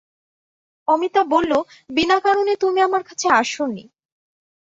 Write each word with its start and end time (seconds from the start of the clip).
অমিতা 0.87 1.21
বলল, 1.33 1.51
বিনা 1.89 2.17
কারণে 2.19 2.53
তুমি 2.55 2.79
আমার 2.81 3.01
কাছে 3.03 3.27
আস 3.31 3.53
নি। 3.73 3.83